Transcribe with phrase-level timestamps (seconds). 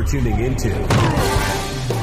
[0.00, 0.70] You're tuning into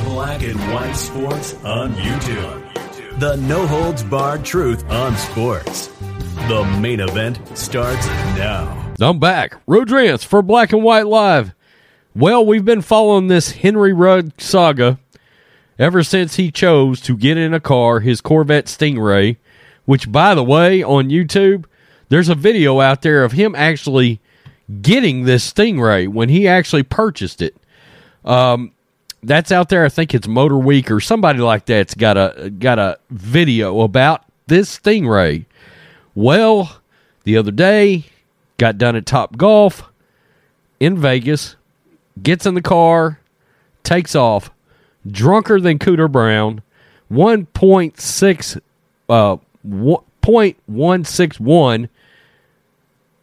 [0.03, 3.19] Black and White Sports on YouTube.
[3.19, 5.87] The no holds barred truth on sports.
[6.47, 8.05] The main event starts
[8.37, 8.93] now.
[9.01, 9.55] I'm back.
[9.65, 11.55] Rodrance for Black and White Live.
[12.15, 14.99] Well, we've been following this Henry Ruggs saga
[15.79, 19.37] ever since he chose to get in a car, his Corvette Stingray,
[19.85, 21.65] which, by the way, on YouTube,
[22.09, 24.21] there's a video out there of him actually
[24.83, 27.55] getting this Stingray when he actually purchased it.
[28.25, 28.71] Um,
[29.23, 29.85] that's out there.
[29.85, 34.25] I think it's Motor Week or somebody like that's got a got a video about
[34.47, 35.45] this Stingray.
[36.15, 36.81] Well,
[37.23, 38.05] the other day,
[38.57, 39.89] got done at Top Golf
[40.79, 41.55] in Vegas,
[42.21, 43.19] gets in the car,
[43.83, 44.51] takes off,
[45.09, 46.61] drunker than Cooter Brown,
[47.11, 48.61] 1.6
[49.09, 49.37] uh
[49.67, 51.89] 0.161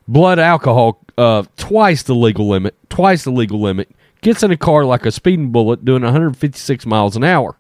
[0.09, 3.91] blood alcohol uh twice the legal limit, twice the legal limit.
[4.24, 7.58] Gets in a car like a speeding bullet doing 156 miles an hour.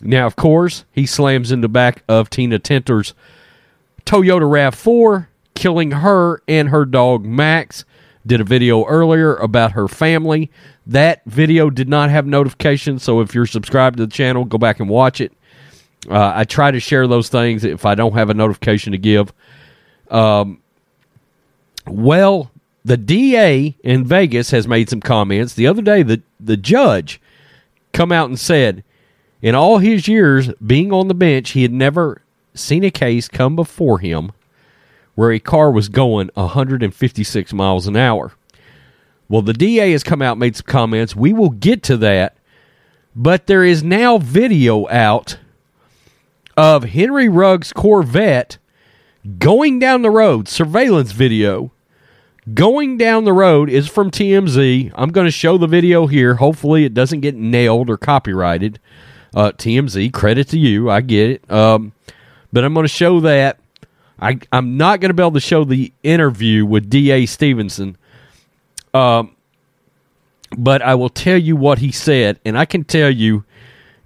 [0.00, 3.12] Now, of course, he slams in the back of Tina Tintor's
[4.06, 7.84] Toyota RAV4, killing her and her dog Max.
[8.24, 10.48] Did a video earlier about her family.
[10.86, 14.78] That video did not have notifications, so if you're subscribed to the channel, go back
[14.78, 15.32] and watch it.
[16.08, 19.32] Uh, I try to share those things if I don't have a notification to give.
[20.08, 20.62] Um,
[21.84, 22.52] well,
[22.88, 25.52] the DA in Vegas has made some comments.
[25.52, 27.20] The other day, the, the judge
[27.92, 28.82] come out and said,
[29.42, 32.22] in all his years being on the bench, he had never
[32.54, 34.32] seen a case come before him
[35.14, 38.32] where a car was going 156 miles an hour.
[39.28, 41.14] Well, the DA has come out made some comments.
[41.14, 42.38] We will get to that.
[43.14, 45.36] But there is now video out
[46.56, 48.56] of Henry Ruggs' Corvette
[49.38, 51.70] going down the road, surveillance video.
[52.54, 54.92] Going down the road is from TMZ.
[54.94, 56.36] I'm going to show the video here.
[56.36, 58.78] Hopefully, it doesn't get nailed or copyrighted.
[59.34, 60.88] Uh, TMZ, credit to you.
[60.88, 61.50] I get it.
[61.50, 61.92] Um,
[62.52, 63.58] but I'm going to show that.
[64.20, 67.26] I, I'm not going to be able to show the interview with D.A.
[67.26, 67.96] Stevenson.
[68.94, 69.34] Um,
[70.56, 72.38] but I will tell you what he said.
[72.44, 73.44] And I can tell you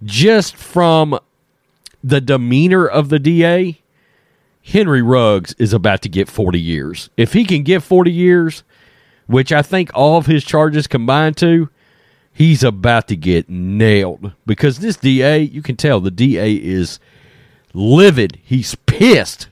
[0.04, 1.18] just from
[2.02, 3.81] the demeanor of the DA,
[4.62, 7.10] Henry Ruggs is about to get 40 years.
[7.16, 8.62] If he can get 40 years,
[9.26, 11.68] which I think all of his charges combined to,
[12.32, 17.00] he's about to get nailed because this DA, you can tell the DA is
[17.74, 18.38] livid.
[18.42, 19.48] He's pissed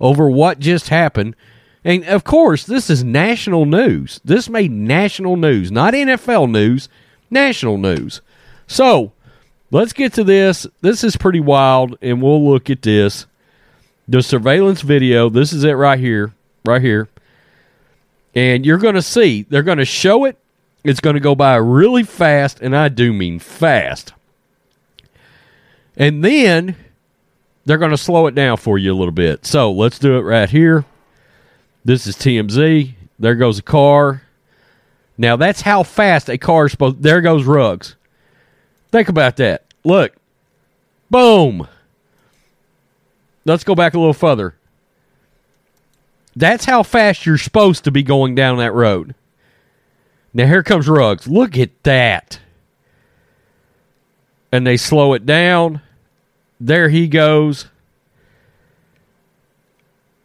[0.00, 1.36] over what just happened.
[1.84, 4.20] And of course, this is national news.
[4.24, 6.88] This made national news, not NFL news,
[7.30, 8.20] national news.
[8.66, 9.12] So,
[9.70, 10.66] let's get to this.
[10.80, 13.26] This is pretty wild, and we'll look at this.
[14.08, 16.32] The surveillance video, this is it right here,
[16.64, 17.08] right here.
[18.34, 20.38] And you're going to see, they're going to show it.
[20.84, 24.12] It's going to go by really fast, and I do mean fast.
[25.96, 26.76] And then
[27.64, 29.44] they're going to slow it down for you a little bit.
[29.44, 30.84] So let's do it right here.
[31.84, 32.94] This is TMZ.
[33.18, 34.22] There goes a car.
[35.18, 37.02] Now that's how fast a car is supposed.
[37.02, 37.96] There goes Ruggs.
[38.92, 39.64] Think about that.
[39.82, 40.14] Look,
[41.10, 41.66] boom.
[43.46, 44.56] Let's go back a little further.
[46.34, 49.14] That's how fast you're supposed to be going down that road.
[50.34, 51.28] Now here comes Ruggs.
[51.28, 52.40] Look at that.
[54.50, 55.80] And they slow it down.
[56.60, 57.66] There he goes.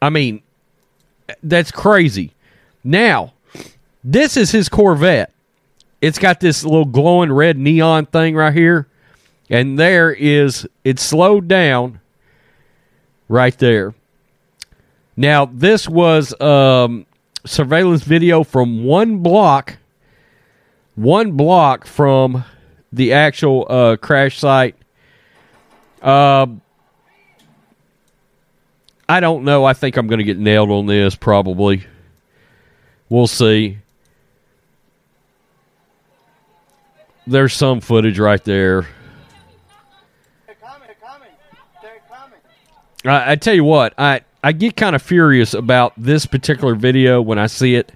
[0.01, 0.41] I mean,
[1.43, 2.33] that's crazy.
[2.83, 3.33] Now,
[4.03, 5.31] this is his Corvette.
[6.01, 8.87] It's got this little glowing red neon thing right here.
[9.47, 12.00] And there is, it's slowed down
[13.31, 13.95] right there.
[15.15, 17.05] Now, this was um,
[17.45, 19.77] surveillance video from one block,
[20.95, 22.43] one block from
[22.91, 24.75] the actual uh, crash site.
[26.01, 26.47] Uh,
[29.07, 29.63] I don't know.
[29.63, 31.85] I think I'm going to get nailed on this, probably.
[33.07, 33.77] We'll see.
[37.25, 38.87] There's some footage right there.
[43.05, 47.21] I, I tell you what, I, I get kind of furious about this particular video
[47.21, 47.91] when I see it.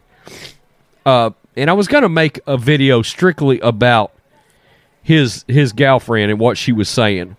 [1.05, 4.11] Uh, and I was to make a video strictly about
[5.01, 7.37] his his girlfriend and what she was saying.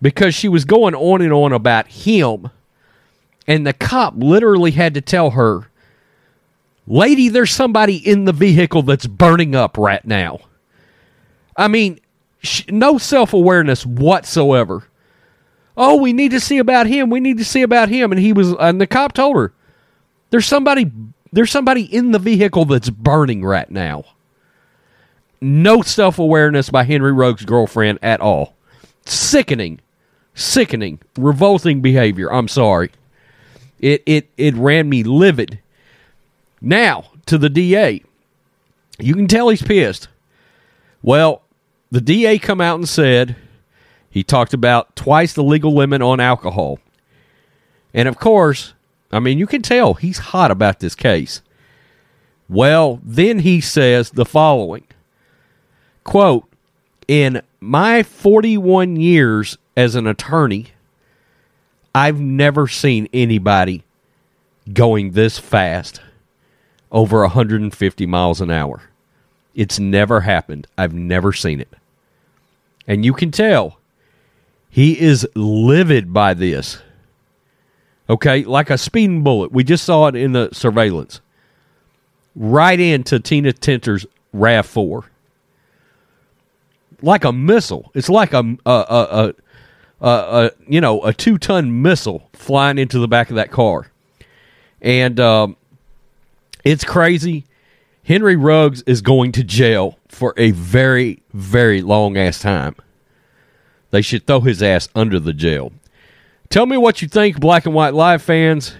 [0.00, 2.50] Because she was going on and on about him
[3.46, 5.68] and the cop literally had to tell her
[6.86, 10.40] lady there's somebody in the vehicle that's burning up right now.
[11.56, 12.00] I mean
[12.68, 14.84] no self-awareness whatsoever
[15.76, 18.32] oh we need to see about him we need to see about him and he
[18.32, 19.52] was and the cop told her
[20.30, 20.90] there's somebody
[21.32, 24.04] there's somebody in the vehicle that's burning right now
[25.42, 28.54] no self awareness by Henry Ruggs' girlfriend at all.
[29.04, 29.80] Sickening,
[30.34, 32.32] sickening, revolting behavior.
[32.32, 32.92] I'm sorry.
[33.80, 35.58] It it it ran me livid.
[36.60, 38.04] Now to the DA.
[39.00, 40.06] You can tell he's pissed.
[41.02, 41.42] Well,
[41.90, 43.34] the DA come out and said
[44.12, 46.78] he talked about twice the legal limit on alcohol.
[47.94, 48.74] And of course,
[49.10, 51.40] I mean, you can tell he's hot about this case.
[52.46, 54.84] Well, then he says the following
[56.04, 56.46] quote,
[57.08, 60.68] In my 41 years as an attorney,
[61.94, 63.82] I've never seen anybody
[64.70, 66.02] going this fast
[66.90, 68.82] over 150 miles an hour.
[69.54, 70.66] It's never happened.
[70.76, 71.72] I've never seen it.
[72.86, 73.78] And you can tell
[74.72, 76.80] he is livid by this.
[78.08, 79.52] Okay, like a speeding bullet.
[79.52, 81.20] We just saw it in the surveillance.
[82.34, 85.04] Right into Tina Tintor's RAV4.
[87.02, 87.92] Like a missile.
[87.94, 89.34] It's like a, a, a,
[90.00, 93.88] a, a you know, a two ton missile flying into the back of that car.
[94.80, 95.56] And um,
[96.64, 97.44] it's crazy.
[98.04, 102.74] Henry Ruggs is going to jail for a very, very long ass time.
[103.92, 105.70] They should throw his ass under the jail.
[106.48, 108.74] Tell me what you think, Black and White Live fans.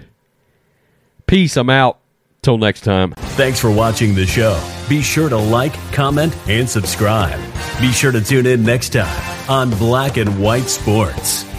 [1.26, 1.56] Peace.
[1.56, 1.98] I'm out.
[2.42, 3.12] Till next time.
[3.36, 4.60] Thanks for watching the show.
[4.88, 7.38] Be sure to like, comment, and subscribe.
[7.80, 11.51] Be sure to tune in next time on Black and White Sports.